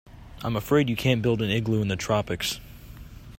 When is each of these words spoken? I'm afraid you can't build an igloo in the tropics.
I'm 0.41 0.55
afraid 0.55 0.89
you 0.89 0.95
can't 0.95 1.21
build 1.21 1.43
an 1.43 1.51
igloo 1.51 1.79
in 1.83 1.87
the 1.87 1.95
tropics. 1.95 2.59